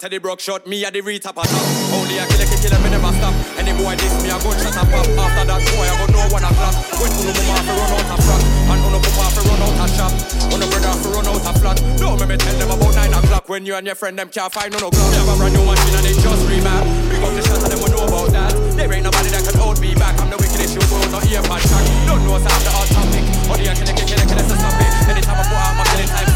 to 0.00 0.08
the 0.08 0.18
broke 0.18 0.40
shot, 0.40 0.66
me 0.66 0.84
a 0.84 0.90
the 0.90 1.02
retap 1.02 1.36
a 1.36 1.44
top. 1.44 1.66
Only 1.92 2.16
a 2.16 2.24
killer, 2.24 2.48
killer, 2.48 2.80
me 2.80 2.88
never 2.88 3.12
stop. 3.18 3.34
Any 3.60 3.76
boy 3.76 3.92
this 3.98 4.14
me 4.22 4.32
a 4.32 4.36
gun 4.40 4.56
shot 4.56 4.78
a 4.78 4.84
pop. 4.88 5.04
After 5.04 5.44
that 5.44 5.60
boy 5.68 5.84
I 5.84 5.94
go 6.00 6.06
know 6.08 6.24
one 6.32 6.44
a 6.44 6.48
o'clock. 6.48 6.74
When 6.96 7.12
uno 7.12 7.32
mama 7.34 7.60
fi 7.60 7.72
run 7.76 7.92
out 7.92 8.12
of 8.14 8.20
frack, 8.24 8.42
and 8.72 8.82
uno 8.88 8.98
papa 9.02 9.26
fi 9.32 9.40
run 9.42 9.62
out 9.62 9.80
of 9.82 9.90
shop. 9.92 10.12
Uno 10.54 10.64
brother 10.70 10.94
fi 10.96 11.08
run 11.12 11.28
out 11.28 11.44
of 11.44 11.56
flat. 11.60 11.78
No 12.00 12.16
me 12.16 12.24
me 12.24 12.36
tell 12.40 12.56
them 12.56 12.70
about 12.72 12.94
nine 12.94 13.12
o'clock 13.12 13.44
when 13.48 13.66
you 13.66 13.74
and 13.74 13.86
your 13.86 13.96
friend 13.98 14.16
them 14.16 14.28
can't 14.32 14.52
find 14.52 14.72
no 14.72 14.78
no 14.78 14.88
clock. 14.88 15.12
A 15.12 15.34
brand 15.36 15.52
new 15.52 15.64
machine 15.66 15.96
and 15.98 16.06
it 16.08 16.16
just 16.16 16.42
remap. 16.48 16.84
Big 17.10 17.20
up 17.20 17.32
the 17.36 17.42
shots 17.44 17.62
and 17.66 17.72
them 17.74 17.80
we 17.82 17.88
know 17.92 18.06
about 18.08 18.30
that. 18.32 18.52
There 18.78 18.92
ain't 18.92 19.04
nobody 19.04 19.28
that 19.34 19.44
can 19.44 19.56
hold 19.60 19.76
me 19.82 19.92
back. 19.98 20.16
I'm 20.22 20.30
the 20.32 20.38
wickedest 20.40 20.72
you 20.78 20.84
world, 20.88 21.10
not 21.12 21.26
ear 21.28 21.42
bad 21.44 21.60
track. 21.68 21.84
Don't 22.08 22.22
know 22.24 22.38
what's 22.38 22.46
after 22.48 22.72
our 22.72 22.86
topic. 22.88 23.24
Only 23.50 23.66
a 23.68 23.74
killer, 23.76 23.92
killer, 23.92 24.08
killer, 24.08 24.40
killer, 24.40 24.56
stop 24.56 24.80
it. 24.80 24.90
Anytime 25.10 25.36
I 25.36 25.44
put 25.44 25.58
out 25.60 25.74
my 25.76 25.84
killing 25.92 26.08
time 26.08 26.31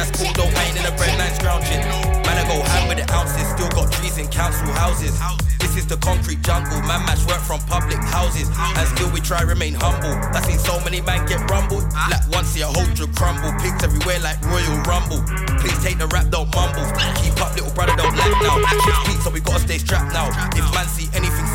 that's 0.00 0.16
cool 0.16 0.32
though. 0.32 0.48
I 0.48 0.64
ain't 0.64 0.80
in 0.80 0.86
a 0.88 0.94
bread 0.96 1.12
scrounging. 1.36 1.84
Man, 2.24 2.36
I 2.40 2.44
go 2.48 2.56
ham 2.64 2.88
with 2.88 2.96
the 2.96 3.06
ounces. 3.12 3.44
Still 3.52 3.68
got 3.76 3.92
trees 3.92 4.16
in 4.16 4.28
council 4.28 4.72
houses. 4.72 5.12
This 5.60 5.76
is 5.76 5.86
the 5.86 5.98
concrete 5.98 6.40
jungle. 6.40 6.80
Man, 6.88 7.04
match 7.04 7.20
work 7.28 7.44
from 7.44 7.60
public 7.68 8.00
houses. 8.08 8.48
And 8.56 8.88
still 8.96 9.10
we 9.12 9.20
try 9.20 9.42
remain 9.42 9.74
humble. 9.76 10.16
I 10.32 10.40
seen 10.40 10.58
so 10.58 10.80
many 10.80 11.00
man 11.04 11.26
get 11.28 11.44
rumbled. 11.50 11.84
Like 12.08 12.24
once 12.32 12.56
a 12.56 12.64
whole 12.64 12.88
drug 12.96 13.12
crumble. 13.14 13.52
Pigs 13.60 13.84
everywhere 13.84 14.20
like 14.24 14.40
Royal 14.48 14.80
Rumble. 14.88 15.20
Please 15.60 15.76
take 15.84 15.98
the 16.00 16.08
rap, 16.08 16.32
don't 16.32 16.48
mumble. 16.56 16.88
Keep 17.20 17.36
up, 17.44 17.52
little 17.52 17.72
brother, 17.76 17.92
don't 18.00 18.16
lack 18.16 18.32
now. 18.40 18.56
Six 18.80 18.96
feet, 19.04 19.20
so 19.20 19.28
we 19.28 19.40
gotta 19.40 19.60
stay 19.60 19.78
strapped 19.78 20.16
now. 20.16 20.32
If 20.56 20.64
man 20.72 20.88
see 20.88 21.09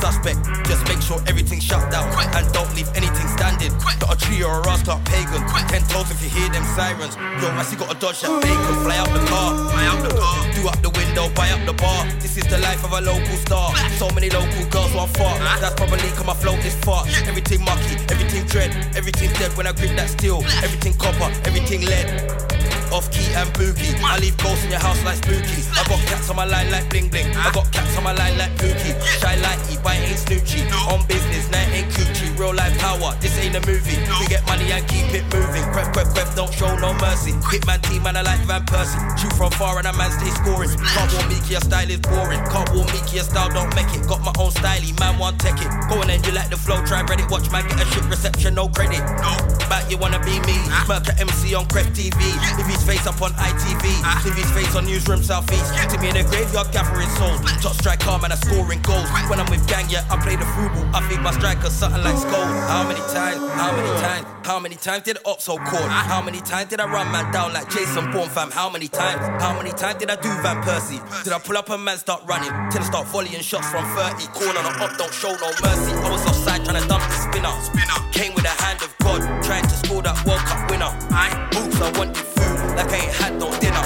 suspect, 0.05 0.37
just 0.69 0.85
make 0.87 1.01
sure 1.01 1.17
everything's 1.25 1.63
shut 1.63 1.81
down. 1.89 2.05
And 2.37 2.45
don't 2.53 2.69
leave 2.77 2.89
anything 2.93 3.27
standing. 3.33 3.73
Got 3.97 4.13
a 4.13 4.17
tree 4.17 4.43
or 4.43 4.53
a 4.59 4.61
ras, 4.61 4.81
start 4.81 5.01
pagan. 5.05 5.41
Ten 5.71 5.81
toes 5.89 6.09
if 6.13 6.21
you 6.21 6.29
hear 6.29 6.49
them 6.49 6.65
sirens. 6.77 7.15
Yo, 7.41 7.49
I 7.49 7.63
see 7.63 7.75
got 7.75 7.89
a 7.89 7.97
dodge 7.97 8.21
that 8.21 8.33
bacon. 8.41 8.75
Fly 8.85 8.97
out 9.01 9.09
the 9.09 9.23
car, 9.25 9.49
fly 9.73 9.85
out 9.89 10.01
the 10.05 10.13
car. 10.13 10.37
Do 10.53 10.61
up 10.69 10.79
the 10.85 10.93
window, 10.93 11.25
buy 11.33 11.49
up 11.49 11.61
the 11.65 11.73
bar. 11.73 12.05
This 12.21 12.37
is 12.37 12.45
the 12.45 12.59
life 12.59 12.83
of 12.85 12.91
a 12.93 13.01
local 13.01 13.37
star. 13.45 13.73
So 13.97 14.09
many 14.13 14.29
local 14.29 14.65
girls 14.69 14.93
want 14.93 15.09
fuck. 15.17 15.37
That's 15.61 15.73
probably 15.73 16.09
cause 16.13 16.25
my 16.25 16.37
flow 16.37 16.55
is 16.61 16.75
fuck. 16.85 17.07
Everything 17.25 17.65
mucky, 17.65 17.97
everything 18.13 18.45
dread, 18.45 18.71
everything 18.95 19.31
dead 19.41 19.51
when 19.57 19.65
I 19.65 19.73
grip 19.73 19.95
that 19.97 20.09
steel. 20.09 20.43
Everything 20.61 20.93
copper, 20.93 21.29
everything 21.49 21.81
lead. 21.81 22.54
Off 22.91 23.11
key 23.11 23.25
and 23.33 23.49
boogie. 23.53 23.93
I 24.03 24.19
leave 24.19 24.37
ghosts 24.37 24.63
in 24.65 24.71
your 24.71 24.79
house 24.79 25.03
like 25.03 25.17
spooky. 25.17 25.61
I 25.75 25.83
got 25.87 25.99
cats 26.07 26.29
on 26.29 26.35
my 26.35 26.45
line 26.45 26.71
like 26.71 26.89
bling 26.89 27.09
bling. 27.09 27.27
I 27.35 27.51
got 27.51 27.71
cats 27.71 27.97
on 27.97 28.03
my 28.03 28.13
line 28.13 28.37
like 28.37 28.51
Pookie. 28.57 28.95
Shy 29.19 29.35
E, 29.35 29.77
but 29.83 29.95
ain't 29.95 30.19
snoochie. 30.19 30.63
On 30.91 31.01
business, 31.07 31.49
it 31.49 31.67
ain't 31.73 31.89
coochie. 31.91 32.31
Real 32.39 32.53
life 32.53 32.77
power, 32.79 33.15
this 33.19 33.37
ain't 33.39 33.55
a 33.55 33.61
movie. 33.65 33.97
We 34.19 34.27
get 34.27 34.45
money 34.47 34.71
and 34.71 34.85
keep 34.87 35.07
it 35.13 35.23
moving. 35.33 35.63
Quef, 35.73 35.91
quef, 35.93 36.07
quef, 36.13 36.35
don't 36.35 36.53
show 36.53 36.71
no 36.77 36.93
mercy. 36.99 37.31
Hitman 37.51 37.81
team, 37.87 38.03
man, 38.03 38.17
I 38.17 38.21
like 38.21 38.39
Van 38.47 38.65
Persie. 38.65 38.99
Shoot 39.17 39.33
from 39.33 39.51
far 39.51 39.77
and 39.77 39.87
a 39.87 39.93
man 39.93 40.11
stay 40.11 40.31
scoring. 40.41 40.69
Can't 40.69 41.11
walk 41.13 41.25
Meeky, 41.31 41.51
your 41.51 41.61
style 41.61 41.89
is 41.89 41.99
boring. 41.99 42.43
Can't 42.51 42.69
walk 42.75 42.87
Meeky, 42.91 43.15
your 43.15 43.23
style 43.23 43.49
don't 43.49 43.73
make 43.75 43.91
it. 43.95 44.07
Got 44.07 44.21
my 44.21 44.33
own 44.39 44.51
style, 44.51 44.81
man, 44.99 45.19
want 45.19 45.39
tech 45.39 45.59
it. 45.59 45.69
Go 45.89 46.01
on 46.01 46.07
then, 46.07 46.23
you 46.23 46.31
like 46.31 46.49
the 46.49 46.57
flow, 46.57 46.83
try 46.85 47.03
Reddit. 47.03 47.29
Watch 47.31 47.51
man 47.51 47.67
get 47.67 47.81
a 47.81 47.85
shit 47.91 48.03
reception, 48.05 48.55
no 48.55 48.67
credit. 48.69 49.03
No, 49.19 49.35
but 49.67 49.89
you 49.89 49.97
wanna 49.97 50.19
be 50.23 50.39
me. 50.47 50.57
Murk 50.87 51.07
a 51.07 51.13
MC 51.19 51.55
on 51.55 51.65
Cref 51.67 51.87
TV. 51.95 52.19
If 52.59 52.67
his 52.75 52.83
face 52.83 53.07
up 53.07 53.21
on 53.21 53.31
ITV, 53.33 53.83
leave 54.25 54.35
his 54.35 54.51
face 54.51 54.75
on 54.75 54.85
Newsroom 54.85 55.23
Southeast. 55.23 55.71
To 55.89 55.99
me 55.99 56.09
in 56.09 56.15
the 56.15 56.23
graveyard, 56.23 56.71
gathering 56.71 57.09
souls. 57.15 57.39
Top 57.61 57.73
striker, 57.73 58.17
man, 58.19 58.31
I 58.31 58.35
scoring 58.35 58.81
goals. 58.81 59.07
When 59.29 59.39
I'm 59.39 59.49
with 59.49 59.65
gang, 59.67 59.85
yeah, 59.89 60.05
I 60.09 60.17
play 60.17 60.35
the 60.35 60.45
football. 60.45 60.85
I 60.93 61.01
feed 61.07 61.21
my 61.21 61.31
strikers 61.31 61.73
something 61.73 62.03
like 62.03 62.17
skull. 62.17 62.45
How 62.67 62.83
many 62.83 62.99
times? 63.13 63.39
How 63.55 63.71
many 63.71 63.89
times? 64.01 64.25
How 64.45 64.59
many 64.59 64.75
times 64.75 65.03
did 65.03 65.17
the 65.17 65.27
ops 65.27 65.45
so 65.45 65.57
caught? 65.57 65.89
How 65.89 66.21
many 66.21 66.39
times 66.41 66.69
did 66.69 66.79
I 66.79 66.87
run 66.87 67.11
man 67.11 67.31
down 67.31 67.53
like 67.53 67.69
Jason 67.69 68.11
Bourne, 68.11 68.29
fam? 68.29 68.51
How 68.51 68.69
many 68.69 68.87
times? 68.87 69.21
How 69.41 69.55
many 69.57 69.71
times 69.71 69.99
did 69.99 70.09
I 70.09 70.15
do 70.15 70.29
Van 70.43 70.61
Persie? 70.61 71.01
Did 71.23 71.33
I 71.33 71.39
pull 71.39 71.57
up 71.57 71.69
and 71.69 71.83
man 71.83 71.97
start 71.97 72.21
running? 72.25 72.51
Till 72.71 72.81
I 72.81 72.85
start 72.85 73.07
volleying 73.07 73.41
shots 73.41 73.69
from 73.69 73.85
30. 73.95 74.27
Corner 74.33 74.59
on 74.59 74.81
up, 74.81 74.97
don't 74.97 75.13
show 75.13 75.33
no 75.33 75.49
mercy. 75.63 75.93
I 75.93 76.11
was 76.11 76.25
offside 76.25 76.65
trying 76.65 76.81
to 76.81 76.87
dump 76.87 77.03
the 77.03 77.17
spinner. 77.25 77.53
Spinner 77.61 77.99
came 78.11 78.33
with 78.35 78.43
the 78.43 78.55
hand 78.63 78.81
of 78.81 78.95
God, 78.99 79.21
trying 79.43 79.63
to 79.63 79.75
score 79.81 80.01
that 80.03 80.17
World 80.25 80.41
Cup 80.41 80.69
winner. 80.69 80.91
I 81.09 81.29
boots, 81.51 81.81
I 81.81 81.97
wanted 81.97 82.17
food 82.17 82.34
like 82.75 82.91
I 82.91 82.95
ain't 82.95 83.13
had 83.13 83.33
no 83.39 83.49
dinner. 83.59 83.85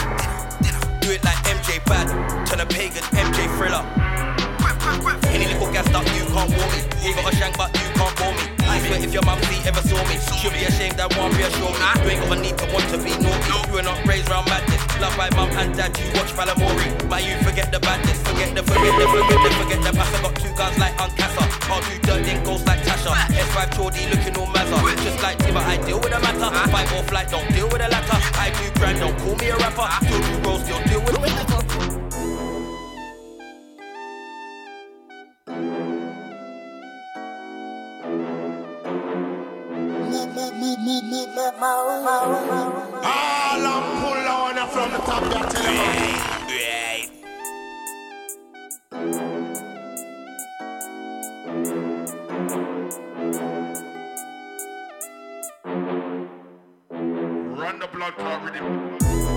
Do 0.99 1.11
it 1.11 1.24
like 1.24 1.38
MJ 1.45 1.84
bad, 1.86 2.07
turn 2.48 2.60
a 2.60 2.66
pagan 2.66 3.03
MJ 3.14 3.48
thriller. 3.57 3.86
Any 5.30 5.48
little 5.53 5.72
gassed 5.72 5.94
up, 5.94 6.06
you 6.06 6.26
can't 6.26 6.49
warn 6.49 6.70
me. 6.72 7.07
You 7.07 7.14
got 7.16 7.32
a 7.32 7.36
shank, 7.36 7.57
but 7.57 7.74
you 7.76 7.90
can't 7.94 8.18
bore 8.18 8.34
me. 8.34 8.59
I 8.80 8.81
swear 8.88 9.03
if 9.03 9.11
your 9.11 9.26
mum 9.27 9.43
see 9.43 9.60
ever 9.68 9.84
saw 9.84 9.99
me, 10.07 10.15
she'll 10.39 10.56
be 10.56 10.64
ashamed 10.64 10.95
that 10.95 11.11
won't 11.19 11.35
reassure 11.35 11.68
me. 11.68 11.84
You 11.99 12.15
ain't 12.15 12.23
got 12.23 12.31
a 12.31 12.39
need 12.39 12.56
to 12.64 12.65
want 12.72 12.88
to 12.95 12.97
be 13.03 13.11
naughty. 13.19 13.51
You 13.68 13.76
were 13.76 13.84
not 13.84 13.99
raised 14.07 14.31
around 14.31 14.47
madness. 14.47 14.80
Love 15.03 15.11
by 15.19 15.27
mum 15.35 15.51
and 15.60 15.76
dad, 15.76 15.91
you 15.99 16.07
watch 16.15 16.31
Balamory. 16.31 16.88
My 17.11 17.19
you 17.19 17.35
forget 17.43 17.76
the 17.76 17.84
badness, 17.84 18.23
forget 18.23 18.56
the, 18.56 18.64
forget 18.64 18.95
the, 18.95 19.06
forget 19.11 19.39
the, 19.43 19.49
forget 19.60 19.80
the 19.84 19.91
past. 19.91 20.15
I 20.15 20.19
got 20.23 20.35
two 20.39 20.53
guns 20.56 20.80
like 20.80 20.95
Uncassa. 20.95 21.43
I'll 21.68 21.84
do 21.84 21.95
dirt, 22.07 22.23
then 22.23 22.39
goes 22.47 22.64
like 22.64 22.80
Tasha. 22.88 23.11
S5 23.35 23.60
Chordy 23.76 24.07
looking 24.15 24.35
all 24.39 24.47
mazza. 24.47 24.80
Just 25.03 25.19
like 25.19 25.35
Tiba, 25.43 25.60
I 25.60 25.76
deal 25.84 25.99
with 25.99 26.15
the 26.15 26.19
matter. 26.23 26.47
Fight 26.72 26.88
or 26.95 27.03
flight, 27.03 27.27
don't 27.27 27.51
deal 27.51 27.68
with 27.68 27.84
the 27.84 27.89
latter. 27.91 28.15
I 28.39 28.47
do 28.56 28.64
grand, 28.80 29.03
don't 29.03 29.15
call 29.19 29.35
me 29.35 29.51
a 29.51 29.57
rapper. 29.60 29.91
Still 30.07 30.23
do 30.23 30.47
rolls, 30.47 30.64
still 30.64 30.80
deal 30.88 31.03
with 31.03 31.19
the 31.19 31.78
All 43.03 43.61
I'm 43.65 43.86
pull 44.02 44.27
on 44.27 44.56
from 44.69 44.91
the 44.91 44.98
top, 44.99 45.23
yeah, 45.31 45.45
tell 45.49 45.73
you. 45.73 46.40
Run 57.56 57.80
the 57.80 57.88
blood 57.88 58.14
clot 58.15 58.44
rhythm. 58.44 59.28